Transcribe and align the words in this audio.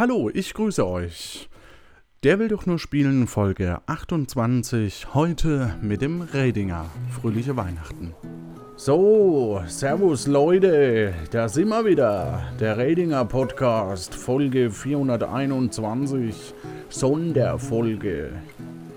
Hallo, 0.00 0.30
ich 0.32 0.54
grüße 0.54 0.86
euch. 0.86 1.50
Der 2.22 2.38
will 2.38 2.48
doch 2.48 2.64
nur 2.64 2.78
spielen, 2.78 3.26
Folge 3.26 3.80
28, 3.84 5.12
heute 5.12 5.74
mit 5.82 6.00
dem 6.00 6.22
Redinger. 6.22 6.86
Fröhliche 7.10 7.54
Weihnachten. 7.54 8.14
So, 8.76 9.60
Servus 9.66 10.26
Leute, 10.26 11.12
da 11.32 11.50
sind 11.50 11.68
wir 11.68 11.84
wieder. 11.84 12.44
Der 12.58 12.78
Redinger 12.78 13.26
Podcast, 13.26 14.14
Folge 14.14 14.70
421, 14.70 16.54
Sonderfolge. 16.88 18.30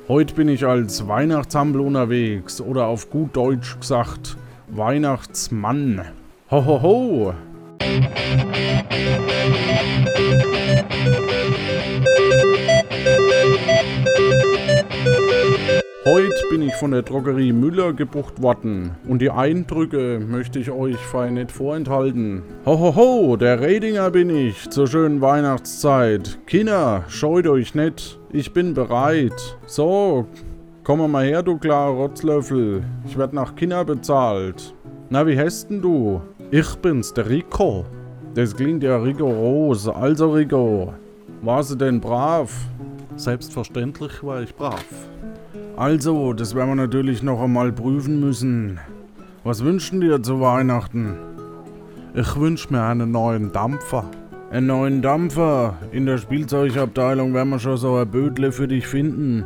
Heute 0.07 0.35
bin 0.35 0.47
ich 0.47 0.65
als 0.65 1.05
Weihnachtshampel 1.05 1.81
unterwegs 1.81 2.61
oder 2.61 2.85
auf 2.85 3.09
gut 3.09 3.35
Deutsch 3.35 3.77
gesagt 3.77 4.37
Weihnachtsmann. 4.69 6.01
Ho 6.49 6.65
ho 6.65 6.81
ho! 6.81 7.33
Heute 16.73 16.79
bin 16.79 16.79
ich 16.79 16.79
von 16.79 16.91
der 16.91 17.01
Drogerie 17.01 17.53
Müller 17.53 17.93
gebucht 17.93 18.41
worden 18.41 18.91
und 19.07 19.21
die 19.21 19.29
Eindrücke 19.29 20.19
möchte 20.19 20.59
ich 20.59 20.71
euch 20.71 20.97
fein 20.97 21.35
nicht 21.35 21.51
vorenthalten. 21.51 22.41
Hohoho, 22.65 22.95
ho, 22.95 23.27
ho, 23.29 23.37
der 23.37 23.59
Redinger 23.59 24.09
bin 24.11 24.29
ich 24.29 24.69
zur 24.69 24.87
schönen 24.87 25.21
Weihnachtszeit. 25.21 26.39
Kinder, 26.45 27.03
scheut 27.07 27.47
euch 27.47 27.75
nicht, 27.75 28.19
ich 28.31 28.53
bin 28.53 28.73
bereit. 28.73 29.57
So, 29.65 30.25
komm 30.83 31.11
mal 31.11 31.25
her, 31.25 31.43
du 31.43 31.57
klarer 31.57 31.93
Rotzlöffel. 31.93 32.83
Ich 33.05 33.17
werd 33.17 33.33
nach 33.33 33.55
Kinder 33.55 33.85
bezahlt. 33.85 34.73
Na, 35.09 35.27
wie 35.27 35.37
heißt 35.37 35.69
denn 35.69 35.81
du? 35.81 36.21
Ich 36.51 36.75
bin's, 36.75 37.13
der 37.13 37.29
Rico. 37.29 37.85
Das 38.35 38.55
klingt 38.55 38.83
ja 38.83 38.97
rigoros. 38.97 39.87
Also, 39.87 40.31
Rico, 40.31 40.93
warst 41.41 41.71
du 41.71 41.75
denn 41.75 41.99
brav? 41.99 42.51
Selbstverständlich 43.15 44.23
war 44.23 44.41
ich 44.41 44.55
brav. 44.55 44.85
Also, 45.75 46.33
das 46.33 46.53
werden 46.53 46.69
wir 46.69 46.75
natürlich 46.75 47.23
noch 47.23 47.41
einmal 47.41 47.71
prüfen 47.71 48.19
müssen. 48.19 48.79
Was 49.43 49.63
wünschen 49.63 50.01
dir 50.01 50.21
zu 50.21 50.39
Weihnachten? 50.39 51.17
Ich 52.13 52.35
wünsche 52.35 52.71
mir 52.71 52.83
einen 52.83 53.09
neuen 53.09 53.51
Dampfer. 53.51 54.05
Einen 54.51 54.67
neuen 54.67 55.01
Dampfer? 55.01 55.77
In 55.91 56.05
der 56.05 56.19
Spielzeugabteilung 56.19 57.33
werden 57.33 57.49
wir 57.49 57.57
schon 57.57 57.77
so 57.77 57.95
ein 57.95 58.07
Bödle 58.07 58.51
für 58.51 58.67
dich 58.67 58.85
finden. 58.85 59.43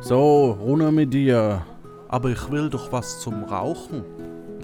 So, 0.00 0.52
runter 0.52 0.92
mit 0.92 1.12
dir. 1.12 1.62
Aber 2.06 2.30
ich 2.30 2.50
will 2.52 2.70
doch 2.70 2.92
was 2.92 3.18
zum 3.18 3.42
Rauchen. 3.42 4.04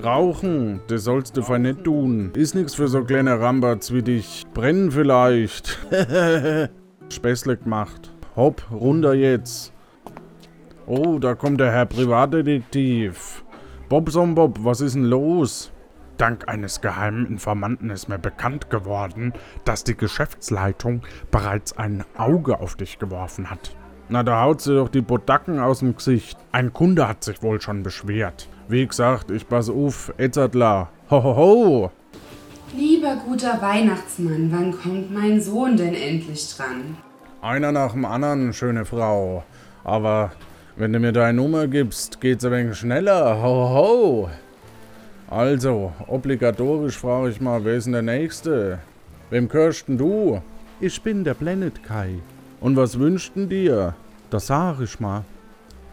Rauchen, 0.05 0.81
das 0.87 1.03
sollst 1.03 1.37
du 1.37 1.43
fein 1.43 1.63
nicht 1.63 1.83
tun. 1.83 2.31
Ist 2.37 2.55
nix 2.55 2.77
für 2.77 2.87
so 2.87 3.03
kleine 3.03 3.41
Ramberts 3.41 3.93
wie 3.93 4.03
dich. 4.03 4.45
Brennen 4.55 4.93
vielleicht. 4.93 5.79
Späßle 7.09 7.57
gemacht. 7.57 8.13
Hopp, 8.37 8.63
runter 8.71 9.15
jetzt. 9.15 9.73
Oh, 10.89 11.19
da 11.19 11.35
kommt 11.35 11.59
der 11.59 11.73
Herr 11.73 11.87
Privatdetektiv. 11.87 13.43
Bobson 13.89 14.37
Bob, 14.37 14.59
was 14.63 14.81
ist 14.81 14.95
denn 14.95 15.05
los? 15.05 15.73
Dank 16.17 16.49
eines 16.49 16.81
geheimen 16.81 17.27
Informanten 17.27 17.91
ist 17.91 18.09
mir 18.09 18.21
bekannt 18.21 18.71
geworden, 18.71 19.33
dass 19.65 19.83
die 19.83 19.97
Geschäftsleitung 19.97 21.03
bereits 21.33 21.77
ein 21.77 22.05
Auge 22.17 22.61
auf 22.61 22.77
dich 22.77 23.01
geworfen 23.01 23.51
hat. 23.51 23.75
Na, 24.09 24.23
da 24.23 24.43
haut 24.43 24.61
sie 24.61 24.77
doch 24.77 24.89
die 24.89 25.01
Bodacken 25.01 25.59
aus 25.59 25.81
dem 25.81 25.97
Gesicht. 25.97 26.39
Ein 26.53 26.73
Kunde 26.73 27.09
hat 27.09 27.25
sich 27.25 27.43
wohl 27.43 27.61
schon 27.61 27.83
beschwert. 27.83 28.49
Wie 28.69 28.87
gesagt, 28.87 29.33
ich 29.33 29.49
pass 29.49 29.69
auf, 29.69 30.15
Etzadler. 30.19 30.91
Ho, 31.11 31.21
ho, 31.21 31.37
ho. 31.37 31.91
Lieber 32.77 33.17
guter 33.27 33.61
Weihnachtsmann, 33.61 34.53
wann 34.53 34.71
kommt 34.71 35.13
mein 35.13 35.41
Sohn 35.41 35.77
denn 35.77 35.95
endlich 35.95 36.55
dran? 36.57 36.97
Einer 37.43 37.73
nach 37.73 37.91
dem 37.91 38.05
anderen, 38.05 38.53
schöne 38.53 38.85
Frau. 38.85 39.43
Aber 39.83 40.31
wenn 40.77 40.93
du 40.93 40.99
mir 40.99 41.13
deine 41.13 41.39
Nummer 41.41 41.67
gibst, 41.67 42.21
geht's 42.21 42.45
ein 42.45 42.53
wenig 42.53 42.77
schneller. 42.77 43.43
Ho, 43.43 43.69
ho. 43.75 44.31
Also, 45.29 45.93
obligatorisch 46.07 46.99
frage 46.99 47.31
ich 47.31 47.41
mal, 47.41 47.65
wer 47.65 47.75
ist 47.77 47.85
denn 47.85 47.95
der 47.95 48.03
Nächste? 48.03 48.79
Wem 49.31 49.49
gehörst 49.49 49.89
denn 49.89 49.99
du? 49.99 50.43
Ich 50.81 51.01
bin 51.03 51.25
der 51.25 51.35
Planet 51.35 51.83
Kai. 51.83 52.17
Und 52.61 52.77
was 52.77 52.99
wünscht 52.99 53.35
denn 53.35 53.49
dir? 53.49 53.95
Das 54.29 54.49
sag 54.49 54.81
ich 54.81 55.01
mal. 55.01 55.25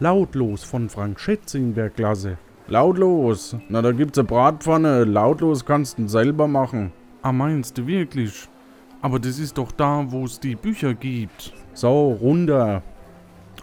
Lautlos 0.00 0.62
von 0.64 0.90
Frank 0.90 1.18
Schätzing 1.18 1.74
der 1.74 1.88
Klasse. 1.88 2.36
Lautlos? 2.68 3.56
Na, 3.68 3.80
da 3.80 3.92
gibt's 3.92 4.18
eine 4.18 4.28
Bratpfanne. 4.28 5.04
Lautlos 5.04 5.64
kannst 5.64 5.98
du 5.98 6.08
selber 6.08 6.46
machen. 6.46 6.92
Ah, 7.22 7.32
meinst 7.32 7.78
du 7.78 7.86
wirklich? 7.86 8.48
Aber 9.00 9.18
das 9.18 9.38
ist 9.38 9.56
doch 9.56 9.72
da, 9.72 10.04
wo 10.08 10.24
es 10.24 10.38
die 10.38 10.56
Bücher 10.56 10.94
gibt. 10.94 11.52
So, 11.72 12.12
runter. 12.12 12.82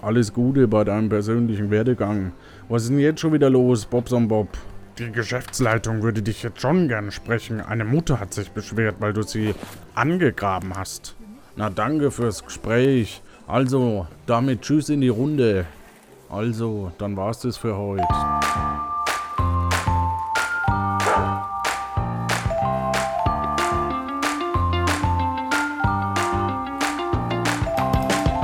Alles 0.02 0.34
Gute 0.34 0.68
bei 0.68 0.84
deinem 0.84 1.10
persönlichen 1.10 1.70
Werdegang. 1.70 2.32
Was 2.70 2.84
ist 2.84 2.90
denn 2.90 3.00
jetzt 3.00 3.20
schon 3.20 3.34
wieder 3.34 3.52
los, 3.52 3.86
Bobson 3.86 4.28
Bob? 4.28 4.48
Die 4.98 5.12
Geschäftsleitung 5.12 6.02
würde 6.02 6.24
dich 6.24 6.42
jetzt 6.42 6.60
schon 6.60 6.88
gern 6.88 7.12
sprechen. 7.12 7.62
Eine 7.62 7.86
Mutter 7.86 8.20
hat 8.20 8.34
sich 8.34 8.50
beschwert, 8.52 8.96
weil 9.00 9.14
du 9.14 9.22
sie 9.22 9.54
angegraben 9.94 10.76
hast. 10.76 11.16
Na 11.56 11.70
danke 11.70 12.10
fürs 12.10 12.44
Gespräch. 12.44 13.22
Also, 13.48 14.08
damit 14.26 14.62
tschüss 14.62 14.90
in 14.90 15.02
die 15.02 15.10
Runde. 15.10 15.66
Also, 16.30 16.92
dann 16.98 17.16
war's 17.16 17.42
das 17.42 17.58
für 17.58 17.78
heute. 17.78 18.08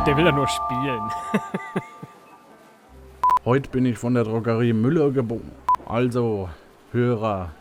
Der 0.07 0.16
will 0.16 0.25
ja 0.25 0.31
nur 0.31 0.47
spielen. 0.47 1.12
Heute 3.45 3.69
bin 3.69 3.85
ich 3.85 3.97
von 3.97 4.13
der 4.13 4.23
Drogerie 4.23 4.72
Müller 4.72 5.12
geboren. 5.12 5.51
Also, 5.85 6.47
Hörer, 6.94 7.51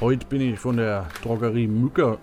heute 0.00 0.26
bin 0.26 0.40
ich 0.40 0.58
von 0.58 0.78
der 0.78 1.06
Drogerie 1.22 1.68
Mücker. 1.68 2.18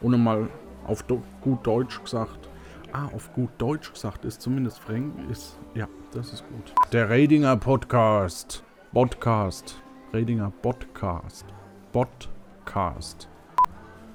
Und 0.00 0.22
mal 0.22 0.48
auf 0.86 1.04
gut 1.40 1.66
Deutsch 1.66 2.00
gesagt. 2.00 2.48
Ah, 2.92 3.06
auf 3.06 3.32
gut 3.32 3.50
Deutsch 3.58 3.92
gesagt 3.92 4.24
ist 4.24 4.40
zumindest 4.40 4.78
Fränkisch. 4.78 5.56
Ja, 5.74 5.88
das 6.12 6.32
ist 6.32 6.44
gut. 6.48 6.72
Der 6.92 7.10
Redinger 7.10 7.56
Podcast. 7.56 8.62
Podcast. 8.92 9.82
Redinger 10.12 10.52
Podcast. 10.62 11.46
Podcast. 11.90 13.28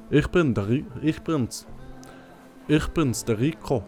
Ich 0.09 0.29
bin 0.29 0.53
der 0.53 0.69
ich 1.01 1.21
bin's. 1.21 1.67
Ich 2.69 2.87
bin's, 2.87 3.25
der 3.25 3.39
Rico. 3.39 3.83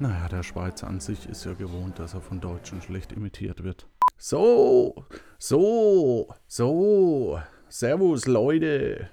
Naja, 0.00 0.28
der 0.28 0.42
Schweizer 0.42 0.86
an 0.86 0.98
sich 0.98 1.28
ist 1.28 1.44
ja 1.44 1.52
gewohnt, 1.52 1.98
dass 1.98 2.14
er 2.14 2.22
von 2.22 2.40
Deutschen 2.40 2.80
schlecht 2.80 3.12
imitiert 3.12 3.62
wird. 3.62 3.86
So, 4.16 5.04
so, 5.38 6.34
so. 6.46 7.38
Servus, 7.68 8.24
Leute. 8.24 9.10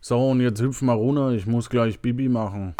So, 0.00 0.30
und 0.30 0.40
jetzt 0.40 0.62
hüpfen 0.62 0.86
wir 0.86 0.94
runter. 0.94 1.32
Ich 1.32 1.46
muss 1.46 1.68
gleich 1.68 2.00
Bibi 2.00 2.30
machen. 2.30 2.76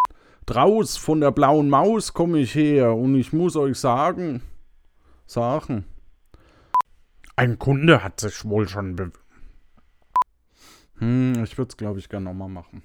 Draus 0.46 0.96
von 0.96 1.20
der 1.20 1.30
blauen 1.30 1.68
Maus 1.68 2.14
komme 2.14 2.38
ich 2.38 2.54
her 2.54 2.94
und 2.94 3.16
ich 3.16 3.34
muss 3.34 3.54
euch 3.54 3.78
sagen, 3.78 4.40
sagen, 5.26 5.84
ein 7.36 7.58
Kunde 7.58 8.02
hat 8.02 8.18
sich 8.20 8.46
wohl 8.46 8.66
schon 8.66 8.96
be... 8.96 9.12
Hm, 11.00 11.44
ich 11.44 11.58
würde 11.58 11.68
es, 11.68 11.76
glaube 11.76 11.98
ich, 11.98 12.08
gerne 12.08 12.24
nochmal 12.24 12.48
machen. 12.48 12.82